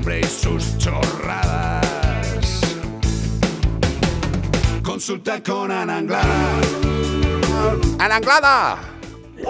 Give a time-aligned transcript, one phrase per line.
[0.00, 2.60] hombre y sus chorradas.
[4.82, 6.30] Consulta con Ana Anglada.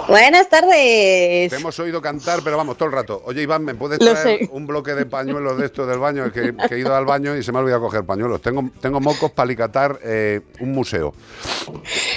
[0.07, 1.49] Buenas tardes.
[1.49, 3.21] Te hemos oído cantar, pero vamos, todo el rato.
[3.25, 4.49] Oye, Iván, ¿me puedes Lo traer sé.
[4.51, 6.25] un bloque de pañuelos de estos del baño?
[6.25, 8.41] Es que, que he ido al baño y se me ha olvidado coger pañuelos.
[8.41, 11.13] Tengo, tengo mocos para alicatar eh, un museo.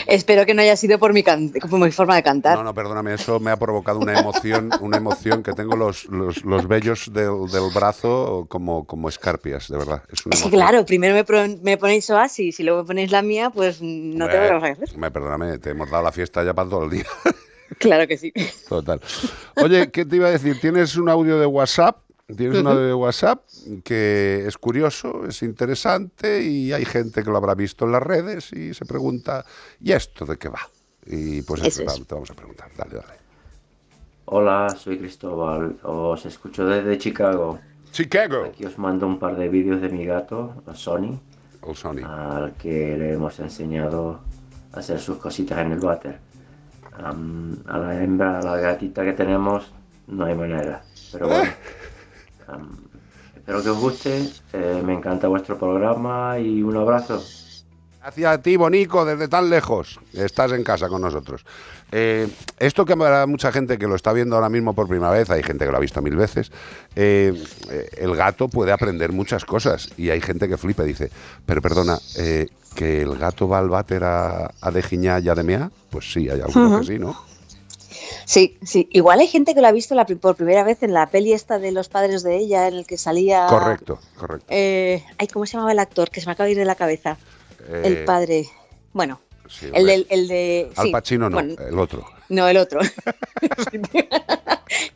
[0.06, 2.56] Espero que no haya sido por mi, can- por mi forma de cantar.
[2.56, 6.44] No, no, perdóname, eso me ha provocado una emoción, una emoción que tengo los, los,
[6.44, 10.02] los vellos del, del brazo como, como escarpias, de verdad.
[10.12, 13.10] Es, una Es que claro, primero me, pro- me ponéis Oasis y luego me ponéis
[13.10, 14.96] la mía, pues no te Hombre, lo voy a hacer.
[14.98, 17.04] me perdóname, te hemos dado la fiesta ya para todo el día.
[17.78, 18.32] Claro que sí.
[18.68, 19.00] Total.
[19.62, 20.60] Oye, ¿qué te iba a decir?
[20.60, 21.98] Tienes un audio de WhatsApp.
[22.34, 23.42] Tienes un audio de WhatsApp
[23.84, 28.50] que es curioso, es interesante y hay gente que lo habrá visto en las redes
[28.54, 29.44] y se pregunta,
[29.78, 30.60] ¿y esto de qué va?
[31.06, 32.06] Y pues eso, Eso es.
[32.06, 32.70] te vamos a preguntar.
[32.78, 33.18] Dale, dale.
[34.26, 37.58] Hola, soy Cristóbal, os escucho desde Chicago.
[37.92, 38.44] Chicago.
[38.46, 41.20] Aquí os mando un par de vídeos de mi gato, Sony,
[41.60, 42.02] Oh, Sony.
[42.04, 44.20] al que le hemos enseñado
[44.72, 46.18] a hacer sus cositas en el váter.
[46.96, 49.72] A la hembra, a la gatita que tenemos,
[50.06, 50.82] no hay manera.
[51.12, 51.50] Pero bueno,
[53.36, 57.22] espero que os guste, eh, me encanta vuestro programa y un abrazo.
[58.00, 59.98] Gracias a ti, Bonico, desde tan lejos.
[60.12, 61.44] Estás en casa con nosotros.
[61.90, 62.28] Eh,
[62.58, 65.42] esto que habrá mucha gente que lo está viendo ahora mismo por primera vez, hay
[65.42, 66.52] gente que lo ha visto mil veces.
[66.94, 67.32] eh,
[67.96, 71.10] el gato puede aprender muchas cosas y hay gente que flipa y dice,
[71.46, 75.70] pero perdona, eh, ¿que el gato va al váter a, a dejiñar y a demear?
[75.90, 77.16] Pues sí, hay algunos que sí, ¿no?
[78.26, 78.88] Sí, sí.
[78.90, 81.58] Igual hay gente que lo ha visto la por primera vez en la peli esta
[81.58, 83.46] de los padres de ella, en el que salía.
[83.48, 84.46] Correcto, correcto.
[84.48, 86.10] Eh, ay, ¿cómo se llamaba el actor?
[86.10, 87.18] Que se me acaba de ir de la cabeza.
[87.70, 88.48] el Eh, padre.
[88.92, 90.06] Bueno, sí, el del.
[90.08, 92.04] El de, Al sí, Pacino no, bueno, el otro.
[92.28, 92.80] No, el otro.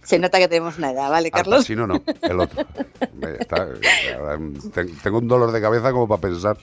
[0.02, 1.58] se nota que tenemos una edad, ¿vale, Al Carlos?
[1.60, 2.66] Pacino no, el otro.
[3.38, 3.68] Está-
[4.18, 4.38] ahora,
[4.72, 6.56] ten- tengo un dolor de cabeza como para pensar.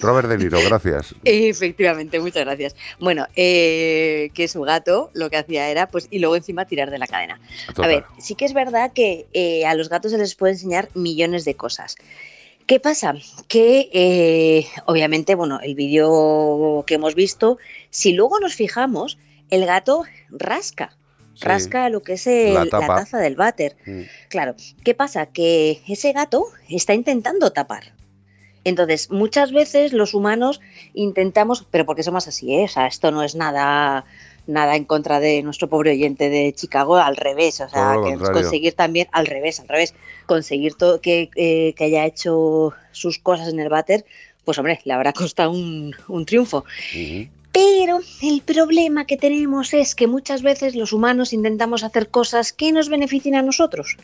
[0.00, 1.14] Robert De Niro, gracias.
[1.24, 2.76] Efectivamente, muchas gracias.
[3.00, 6.98] Bueno, eh, que su gato lo que hacía era, pues, y luego encima tirar de
[6.98, 7.40] la cadena.
[7.68, 7.84] Total.
[7.84, 10.88] A ver, sí que es verdad que eh, a los gatos se les puede enseñar
[10.94, 11.96] millones de cosas.
[12.66, 13.14] ¿Qué pasa?
[13.48, 17.58] Que eh, obviamente, bueno, el vídeo que hemos visto,
[17.90, 19.18] si luego nos fijamos,
[19.52, 20.96] el gato rasca,
[21.34, 21.44] Sí.
[21.46, 23.76] rasca lo que es el- La taza del váter.
[23.86, 24.00] Mm.
[24.28, 24.54] Claro,
[24.84, 25.26] ¿qué pasa?
[25.26, 27.92] Que ese gato está intentando tapar.
[28.64, 30.60] Entonces, muchas veces los humanos
[30.94, 32.64] intentamos, pero porque somos así, ¿eh?
[32.64, 34.04] O sea, esto no es nada,
[34.46, 38.74] nada en contra de nuestro pobre oyente de Chicago, al revés, o sea, que conseguir
[38.74, 39.94] también, al revés, al revés,
[40.26, 44.04] conseguir todo que, eh, que haya hecho sus cosas en el váter,
[44.44, 46.64] pues hombre, le habrá costado un, un triunfo.
[47.52, 52.72] Pero el problema que tenemos es que muchas veces los humanos intentamos hacer cosas que
[52.72, 53.96] nos beneficien a nosotros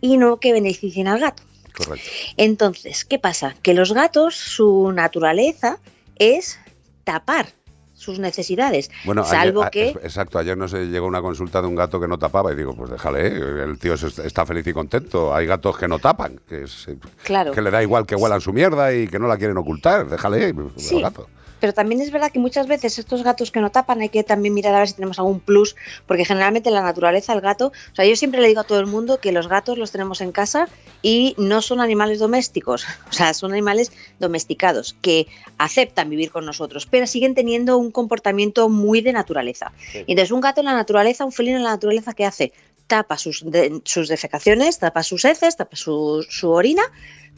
[0.00, 1.42] y no que beneficien al gato.
[1.74, 2.06] Correcto.
[2.36, 3.54] Entonces, ¿qué pasa?
[3.62, 5.78] Que los gatos, su naturaleza
[6.16, 6.58] es
[7.04, 7.46] tapar
[7.94, 9.98] sus necesidades, Bueno, salvo ayer- que...
[10.00, 12.74] a- exacto, ayer nos llegó una consulta de un gato que no tapaba y digo,
[12.74, 15.34] pues déjale, eh, el tío está feliz y contento.
[15.34, 16.86] Hay gatos que no tapan, que, es-
[17.24, 17.52] Claro.
[17.52, 20.08] que le da igual que huelan su mierda y que no la quieren ocultar.
[20.08, 20.96] Déjale, Sí.
[20.96, 21.28] el gato.
[21.60, 24.54] Pero también es verdad que muchas veces estos gatos que no tapan hay que también
[24.54, 25.76] mirar a ver si tenemos algún plus,
[26.06, 28.80] porque generalmente en la naturaleza el gato, o sea, yo siempre le digo a todo
[28.80, 30.68] el mundo que los gatos los tenemos en casa
[31.02, 35.26] y no son animales domésticos, o sea, son animales domesticados que
[35.58, 39.72] aceptan vivir con nosotros, pero siguen teniendo un comportamiento muy de naturaleza.
[39.94, 42.52] Entonces, un gato en la naturaleza, un felino en la naturaleza, ¿qué hace?
[42.90, 46.82] Tapa sus, de- sus defecaciones, tapa sus heces, tapa su, su orina,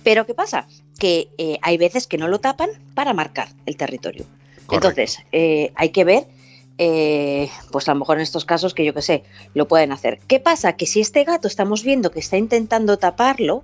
[0.03, 0.67] pero ¿qué pasa?
[0.99, 4.25] Que eh, hay veces que no lo tapan para marcar el territorio.
[4.65, 4.89] Correcto.
[4.89, 6.25] Entonces, eh, hay que ver,
[6.79, 10.21] eh, pues a lo mejor en estos casos que yo que sé, lo pueden hacer.
[10.27, 10.73] ¿Qué pasa?
[10.77, 13.63] Que si este gato estamos viendo que está intentando taparlo,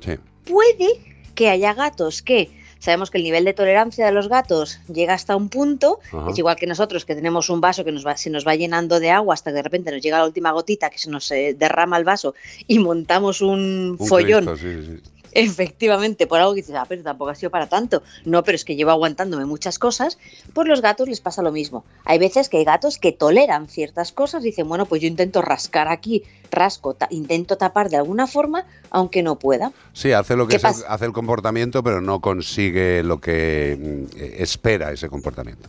[0.00, 0.14] Sí.
[0.44, 0.88] puede
[1.36, 5.36] que haya gatos que sabemos que el nivel de tolerancia de los gatos llega hasta
[5.36, 6.30] un punto, Ajá.
[6.30, 9.00] es igual que nosotros que tenemos un vaso que nos va, se nos va llenando
[9.00, 11.54] de agua hasta que de repente nos llega la última gotita que se nos eh,
[11.58, 12.34] derrama el vaso
[12.66, 15.17] y montamos un, Un follón Cristo, sí, sí, sí.
[15.32, 18.02] Efectivamente, por algo que dices, ah, pero tampoco ha sido para tanto.
[18.24, 20.18] No, pero es que llevo aguantándome muchas cosas.
[20.52, 21.84] Pues los gatos les pasa lo mismo.
[22.04, 25.88] Hay veces que hay gatos que toleran ciertas cosas dicen, bueno, pues yo intento rascar
[25.88, 29.72] aquí, rasco, ta- intento tapar de alguna forma, aunque no pueda.
[29.92, 34.92] Sí, hace lo que hace el comportamiento, pero no consigue lo que mm, eh, espera
[34.92, 35.68] ese comportamiento.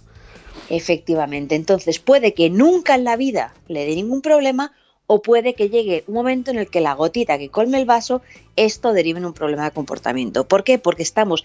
[0.70, 1.56] Efectivamente.
[1.56, 4.72] Entonces, puede que nunca en la vida le dé ningún problema
[5.12, 8.22] o puede que llegue un momento en el que la gotita que colme el vaso,
[8.56, 10.48] esto derive en un problema de comportamiento.
[10.48, 10.78] ¿Por qué?
[10.78, 11.44] Porque estamos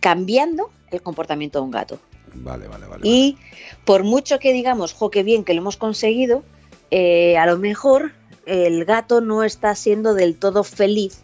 [0.00, 2.00] cambiando el comportamiento de un gato.
[2.34, 3.02] Vale, vale, vale.
[3.04, 3.38] Y
[3.84, 6.42] por mucho que digamos, jo, qué bien que lo hemos conseguido,
[6.90, 8.10] eh, a lo mejor
[8.44, 11.20] el gato no está siendo del todo feliz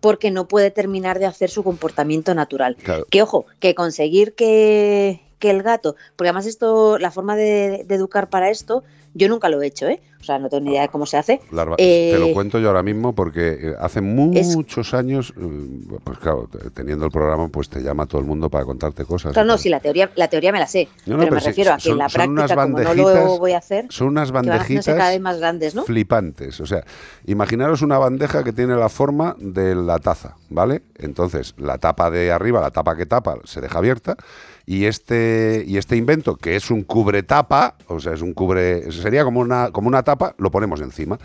[0.00, 2.76] porque no puede terminar de hacer su comportamiento natural.
[2.76, 3.06] Claro.
[3.10, 7.94] Que ojo, que conseguir que, que el gato, porque además esto, la forma de, de
[7.94, 8.84] educar para esto,
[9.14, 10.02] yo nunca lo he hecho, ¿eh?
[10.24, 11.42] O sea, no tengo ni idea de cómo se hace.
[11.52, 16.18] Larva- Eh, te lo cuento yo ahora mismo porque eh, hace muchos años, eh, pues
[16.18, 19.34] claro, teniendo el programa, pues te llama todo el mundo para contarte cosas.
[19.34, 21.40] Claro, no, sí, la teoría, la teoría me la sé, No, no, pero, pero me
[21.42, 24.08] sí, refiero a que son- en la práctica, como no lo voy a hacer, Son
[24.08, 25.84] unas bandejitas cada vez más grandes, ¿no?
[25.84, 26.58] flipantes.
[26.60, 26.84] O sea,
[27.26, 30.82] imaginaros una bandeja que tiene la forma de la taza, ¿vale?
[30.98, 34.16] Entonces, la tapa de arriba, la tapa que tapa, se deja abierta.
[34.66, 38.90] Y este, y este invento, que es un cubretapa, o sea, es un cubre.
[38.92, 41.18] sería como una, como una tapa, lo ponemos encima.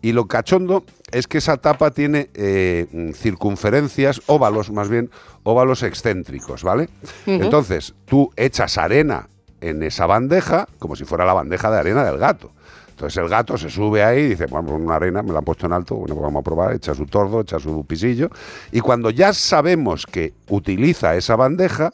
[0.00, 5.10] Y lo cachondo es que esa tapa tiene eh, circunferencias, óvalos más bien,
[5.44, 6.88] óvalos excéntricos, ¿vale?
[7.26, 9.28] Entonces, tú echas arena
[9.60, 12.50] en esa bandeja, como si fuera la bandeja de arena del gato.
[12.90, 15.66] Entonces el gato se sube ahí y dice, bueno, una arena, me la han puesto
[15.66, 18.30] en alto, bueno, pues vamos a probar, echa su tordo, echa su pisillo.
[18.70, 21.92] Y cuando ya sabemos que utiliza esa bandeja,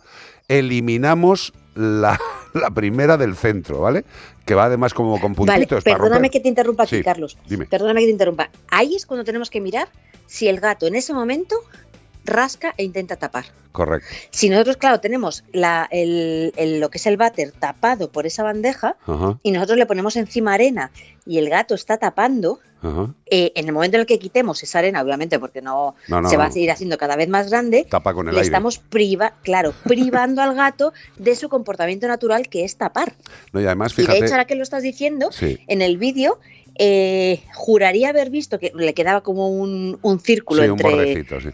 [0.49, 2.19] eliminamos la,
[2.55, 4.05] la primera del centro, ¿vale?
[4.45, 5.85] Que va además como con Vale, puntitos.
[5.85, 7.39] para perdóname que te interrumpa aquí, Sí, Carlos.
[7.49, 7.67] dime.
[7.67, 8.51] Perdóname que te interrumpa.
[8.69, 9.89] Ahí es cuando tenemos que mirar
[10.27, 11.57] si el gato en ese momento
[12.29, 13.47] rasca e intenta tapar.
[13.73, 14.09] Correcto.
[14.31, 18.43] Si nosotros, claro, tenemos la, el, el- lo que es el váter tapado por esa
[18.43, 18.97] bandeja
[19.43, 20.91] y nosotros le ponemos encima arena
[21.27, 22.61] y el gato está tapando,
[23.27, 26.29] eh, en el momento en el que quitemos esa arena, obviamente, porque no, No, no,
[26.31, 26.51] se va no.
[26.51, 28.47] a seguir haciendo cada vez más grande, Tapa con el le aire.
[28.47, 33.15] estamos priva, claro, privando al gato de su comportamiento natural, que es tapar.
[33.53, 34.25] No, y además, Y de fíjate.
[34.25, 35.59] hecho, ahora que lo estás diciendo, Sí.
[35.67, 36.39] en el vídeo
[36.81, 41.49] eh, juraría haber visto que le quedaba como un, un círculo Sí, un bordecito, sí.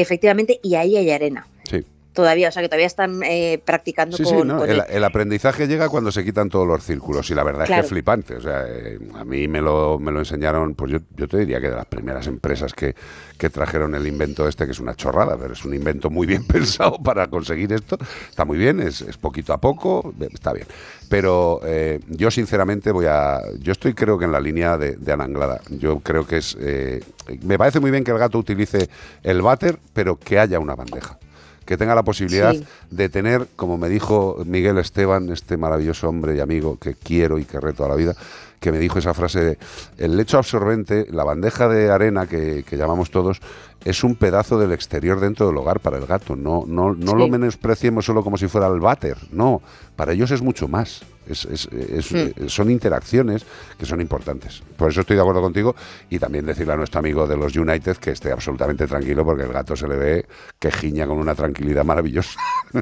[0.00, 1.84] Efectivamente y ahí hay arena Sí.
[2.16, 4.84] Todavía o sea que todavía están eh, practicando Sí, sí, con, no, con el, el-
[4.96, 7.86] el aprendizaje llega cuando se quitan todos los círculos y la verdad es que es
[7.88, 8.34] flipante.
[8.34, 11.60] O sea, eh, a mí me lo, me lo enseñaron, pues yo, yo te diría
[11.60, 12.96] que de las primeras empresas que,
[13.38, 16.44] que trajeron el invento este, que es una chorrada, pero es un invento muy bien
[16.48, 17.96] pensado para conseguir esto.
[18.28, 20.66] Está muy bien, es, es poquito a poco, eh, está bien.
[21.08, 23.40] Pero eh, yo sinceramente voy a...
[23.60, 25.60] Yo estoy creo que en la línea de, de Ana Anglada.
[25.70, 26.56] Yo creo que es...
[26.58, 27.04] eh,
[27.42, 28.88] me parece muy bien que el gato utilice
[29.22, 31.18] el váter, pero que haya una bandeja
[31.66, 32.64] que tenga la posibilidad Sí.
[32.90, 37.44] de tener, como me dijo Miguel Esteban, este maravilloso hombre y amigo que quiero y
[37.44, 38.14] querré toda la vida,
[38.60, 39.58] que me dijo esa frase de,
[39.98, 43.40] el lecho absorbente, la bandeja de arena que, que llamamos todos,
[43.84, 46.34] es un pedazo del exterior dentro del hogar para el gato.
[46.36, 47.18] No, no, no Sí.
[47.18, 49.16] lo menospreciemos solo como si fuera el váter.
[49.30, 49.60] No,
[49.94, 51.02] para ellos es mucho más.
[51.28, 52.16] Es, es- es- Hmm.
[52.16, 53.44] eh, son interacciones
[53.78, 54.62] que son importantes.
[54.76, 55.74] Por eso estoy de acuerdo contigo
[56.10, 59.52] y también decirle a nuestro amigo de los United que esté absolutamente tranquilo porque el
[59.52, 60.26] gato se le ve
[60.58, 62.38] que giña con una tranquilidad maravillosa.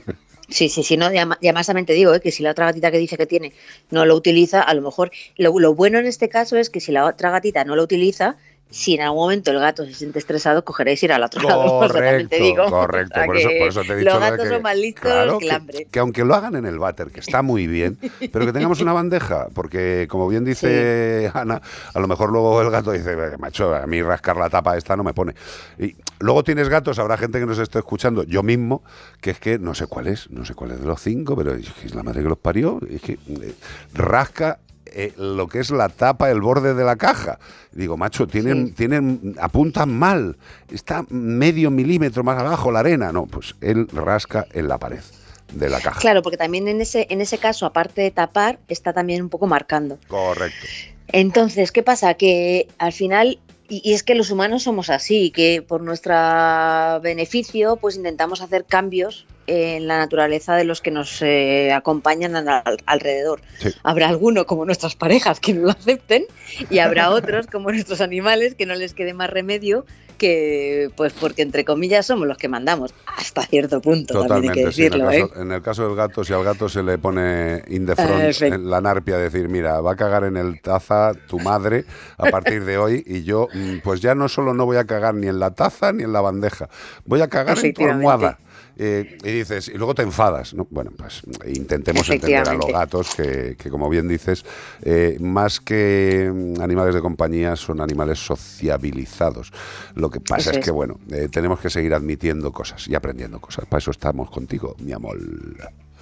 [0.48, 2.50] sí sí sí no y ama- y además también te digo eh, que si la
[2.50, 3.54] otra gatita que dice que tiene
[3.90, 6.92] no lo utiliza a lo mejor lo, lo bueno en este caso es que si
[6.92, 8.36] la otra gatita no lo utiliza
[8.70, 11.78] si en algún momento el gato se siente estresado cogeréis ir al otro lado
[12.28, 13.12] te digo correcto.
[13.14, 14.76] O sea, Por eso, que por eso te he dicho los gatos que- son más
[14.76, 17.66] listos claro, que el hambre que aunque lo hagan en el váter, que está muy
[17.68, 17.98] bien,
[18.32, 21.62] pero que tengamos una bandeja, porque como bien dice Ana,
[21.92, 24.96] a lo mejor luego el gato dice, "Eh, macho, a mí rascar la tapa esta
[24.96, 25.34] no me pone.
[25.78, 28.82] Y luego tienes gatos, habrá gente que nos esté escuchando, yo mismo,
[29.20, 31.54] que es que no sé cuál es, no sé cuál es de los cinco, pero
[31.54, 33.54] es, que es la madre que los parió, es que eh,
[33.92, 34.58] rasca
[34.94, 37.38] eh, lo que es la tapa, el borde de la caja.
[37.72, 38.72] Digo, macho, tienen, Sí.
[38.74, 40.36] tienen, apuntan mal,
[40.70, 43.12] está medio milímetro más abajo la arena.
[43.12, 45.00] No, pues él rasca en la pared
[45.52, 46.00] de la caja.
[46.00, 49.46] claro porque también en ese en ese caso aparte de tapar está también un poco
[49.46, 50.66] marcando Correcto.
[51.08, 52.14] Entonces, ¿qué pasa?
[52.14, 56.14] Que al final, y, y es que los humanos somos así, que por nuestro
[57.02, 62.48] beneficio, pues intentamos hacer cambios en la naturaleza de los que nos eh, acompañan al-
[62.48, 63.40] al- alrededor.
[63.58, 63.70] Sí.
[63.82, 66.24] Habrá alguno, como nuestras parejas, que no lo acepten,
[66.70, 69.84] y habrá otros, como nuestros animales, que no les quede más remedio
[70.18, 74.70] que, pues porque entre comillas somos los que mandamos, hasta cierto punto, también hay que
[74.70, 74.86] Totalmente, sí.
[74.86, 75.42] En el, decirlo, ¿eh?
[75.42, 78.70] en el caso del gato, si al gato se le pone in the front en
[78.70, 81.84] la narpia, decir, mira, va a cagar en el taza tu madre
[82.16, 85.14] a partir de hoy y yo, mm, pues ya no solo no voy a cagar
[85.16, 86.68] ni en la taza ni en la bandeja,
[87.04, 88.38] voy a cagar en tu almohada.
[88.76, 90.54] Eh, y dices, y luego te enfadas.
[90.54, 90.66] ¿no?
[90.70, 94.44] Bueno, pues intentemos entender a los gatos que, que, como bien dices,
[94.82, 99.52] eh, más que mm, animales de compañía, son animales sociabilizados.
[99.94, 100.64] Lo que pasa es, es.
[100.64, 103.66] que, bueno, eh, tenemos que seguir admitiendo cosas y aprendiendo cosas.
[103.66, 105.18] Para eso estamos contigo, mi amor.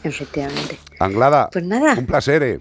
[0.02, 0.78] Efectivamente.
[0.98, 2.60] Anglada, Pues nada, un placer.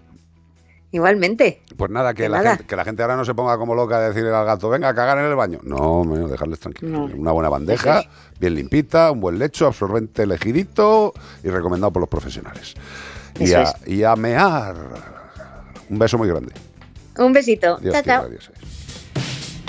[0.91, 1.61] Igualmente.
[1.75, 2.49] Pues nada, que De la, nada.
[2.51, 4.89] gente, que la gente ahora no se ponga como loca a decirle al gato, venga
[4.89, 5.59] a cagar en el baño.
[5.63, 6.91] No, bueno, dejarles tranquilos.
[6.91, 7.15] No.
[7.17, 8.03] Una buena bandeja,
[8.39, 12.73] bien limpita, un buen lecho, absorbente elegidito y recomendado por los profesionales.
[13.39, 14.75] Y a, y a mear.
[15.89, 16.53] Un beso muy grande.
[17.17, 17.77] Un besito.
[17.77, 18.27] Dios chao.